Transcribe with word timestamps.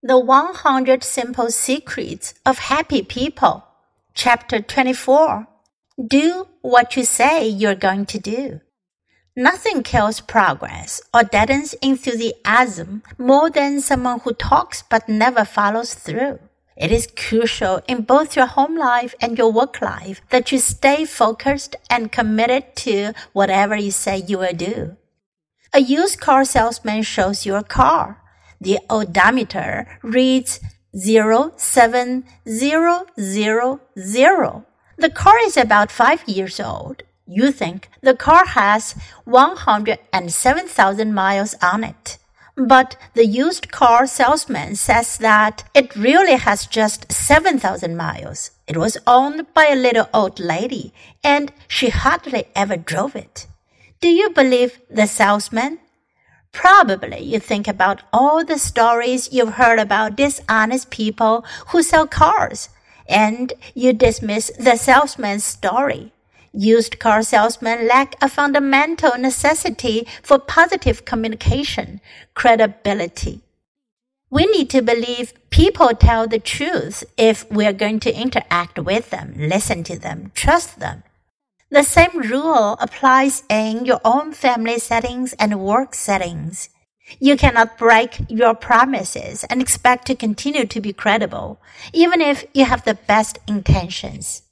The 0.00 0.16
100 0.16 1.02
Simple 1.02 1.50
Secrets 1.50 2.32
of 2.46 2.60
Happy 2.60 3.02
People, 3.02 3.64
Chapter 4.14 4.60
24. 4.60 5.48
Do 6.06 6.46
what 6.60 6.96
you 6.96 7.02
say 7.02 7.48
you're 7.48 7.74
going 7.74 8.06
to 8.06 8.18
do. 8.20 8.60
Nothing 9.34 9.82
kills 9.82 10.20
progress 10.20 11.02
or 11.12 11.24
deadens 11.24 11.74
enthusiasm 11.82 13.02
more 13.18 13.50
than 13.50 13.80
someone 13.80 14.20
who 14.20 14.34
talks 14.34 14.84
but 14.88 15.08
never 15.08 15.44
follows 15.44 15.94
through. 15.94 16.38
It 16.76 16.92
is 16.92 17.08
crucial 17.16 17.80
in 17.88 18.02
both 18.02 18.36
your 18.36 18.46
home 18.46 18.78
life 18.78 19.16
and 19.20 19.36
your 19.36 19.50
work 19.50 19.82
life 19.82 20.20
that 20.30 20.52
you 20.52 20.60
stay 20.60 21.06
focused 21.06 21.74
and 21.90 22.12
committed 22.12 22.76
to 22.86 23.14
whatever 23.32 23.74
you 23.74 23.90
say 23.90 24.18
you 24.18 24.38
will 24.38 24.54
do. 24.54 24.96
A 25.72 25.80
used 25.80 26.20
car 26.20 26.44
salesman 26.44 27.02
shows 27.02 27.44
you 27.44 27.56
a 27.56 27.64
car. 27.64 28.22
The 28.60 28.78
odometer 28.90 29.86
reads 30.02 30.60
07000. 30.94 32.24
The 34.96 35.10
car 35.10 35.38
is 35.44 35.56
about 35.56 35.92
five 35.92 36.28
years 36.28 36.58
old. 36.58 37.02
You 37.26 37.52
think 37.52 37.88
the 38.00 38.16
car 38.16 38.46
has 38.46 38.94
107,000 39.24 41.14
miles 41.14 41.54
on 41.62 41.84
it. 41.84 42.18
But 42.56 42.96
the 43.14 43.26
used 43.26 43.70
car 43.70 44.06
salesman 44.08 44.74
says 44.74 45.18
that 45.18 45.62
it 45.74 45.94
really 45.94 46.34
has 46.36 46.66
just 46.66 47.12
7,000 47.12 47.96
miles. 47.96 48.50
It 48.66 48.76
was 48.76 48.98
owned 49.06 49.46
by 49.54 49.66
a 49.66 49.76
little 49.76 50.08
old 50.12 50.40
lady 50.40 50.92
and 51.22 51.52
she 51.68 51.90
hardly 51.90 52.46
ever 52.56 52.76
drove 52.76 53.14
it. 53.14 53.46
Do 54.00 54.08
you 54.08 54.30
believe 54.30 54.80
the 54.90 55.06
salesman? 55.06 55.78
Probably 56.52 57.20
you 57.20 57.38
think 57.38 57.68
about 57.68 58.02
all 58.12 58.44
the 58.44 58.58
stories 58.58 59.32
you've 59.32 59.54
heard 59.54 59.78
about 59.78 60.16
dishonest 60.16 60.90
people 60.90 61.44
who 61.68 61.82
sell 61.82 62.06
cars 62.06 62.68
and 63.08 63.52
you 63.74 63.92
dismiss 63.92 64.50
the 64.58 64.76
salesman's 64.76 65.44
story. 65.44 66.12
Used 66.52 66.98
car 66.98 67.22
salesmen 67.22 67.86
lack 67.86 68.16
a 68.22 68.28
fundamental 68.28 69.16
necessity 69.18 70.06
for 70.22 70.38
positive 70.38 71.04
communication, 71.04 72.00
credibility. 72.34 73.40
We 74.30 74.46
need 74.46 74.68
to 74.70 74.82
believe 74.82 75.32
people 75.50 75.88
tell 75.88 76.26
the 76.26 76.38
truth 76.38 77.04
if 77.16 77.50
we're 77.50 77.72
going 77.72 78.00
to 78.00 78.14
interact 78.14 78.78
with 78.78 79.10
them, 79.10 79.34
listen 79.36 79.84
to 79.84 79.98
them, 79.98 80.32
trust 80.34 80.80
them. 80.80 81.02
The 81.70 81.82
same 81.82 82.16
rule 82.16 82.78
applies 82.80 83.42
in 83.50 83.84
your 83.84 84.00
own 84.02 84.32
family 84.32 84.78
settings 84.78 85.34
and 85.34 85.60
work 85.60 85.94
settings. 85.94 86.70
You 87.20 87.36
cannot 87.36 87.76
break 87.76 88.20
your 88.28 88.54
promises 88.54 89.44
and 89.44 89.60
expect 89.60 90.06
to 90.06 90.14
continue 90.14 90.64
to 90.64 90.80
be 90.80 90.94
credible, 90.94 91.60
even 91.92 92.22
if 92.22 92.46
you 92.54 92.64
have 92.64 92.84
the 92.84 92.94
best 92.94 93.38
intentions. 93.46 94.42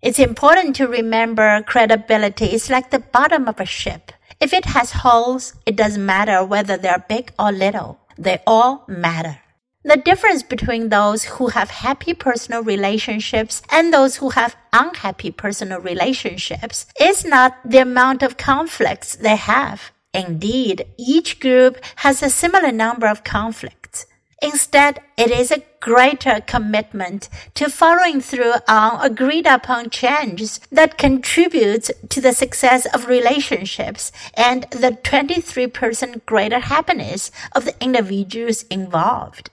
It's 0.00 0.18
important 0.18 0.74
to 0.76 0.88
remember 0.88 1.62
credibility 1.62 2.46
is 2.46 2.68
like 2.68 2.90
the 2.90 2.98
bottom 2.98 3.46
of 3.46 3.60
a 3.60 3.64
ship. 3.64 4.10
If 4.40 4.52
it 4.52 4.64
has 4.64 4.90
holes, 4.90 5.54
it 5.64 5.76
doesn't 5.76 6.04
matter 6.04 6.44
whether 6.44 6.76
they're 6.76 7.04
big 7.08 7.32
or 7.38 7.52
little. 7.52 8.00
They 8.18 8.40
all 8.48 8.84
matter. 8.88 9.38
The 9.84 9.96
difference 9.96 10.44
between 10.44 10.90
those 10.90 11.24
who 11.24 11.48
have 11.48 11.70
happy 11.70 12.14
personal 12.14 12.62
relationships 12.62 13.62
and 13.68 13.92
those 13.92 14.16
who 14.16 14.30
have 14.30 14.54
unhappy 14.72 15.32
personal 15.32 15.80
relationships 15.80 16.86
is 17.00 17.24
not 17.24 17.56
the 17.64 17.78
amount 17.78 18.22
of 18.22 18.36
conflicts 18.36 19.16
they 19.16 19.34
have. 19.34 19.90
Indeed, 20.14 20.86
each 20.96 21.40
group 21.40 21.78
has 21.96 22.22
a 22.22 22.30
similar 22.30 22.70
number 22.70 23.08
of 23.08 23.24
conflicts. 23.24 24.06
Instead, 24.40 25.00
it 25.16 25.32
is 25.32 25.50
a 25.50 25.64
greater 25.80 26.40
commitment 26.40 27.28
to 27.54 27.68
following 27.68 28.20
through 28.20 28.54
on 28.68 29.04
agreed 29.04 29.46
upon 29.46 29.90
changes 29.90 30.60
that 30.70 30.98
contributes 30.98 31.90
to 32.08 32.20
the 32.20 32.32
success 32.32 32.86
of 32.94 33.08
relationships 33.08 34.12
and 34.34 34.64
the 34.70 34.98
23% 35.02 36.24
greater 36.24 36.60
happiness 36.60 37.32
of 37.52 37.64
the 37.64 37.74
individuals 37.82 38.62
involved. 38.64 39.50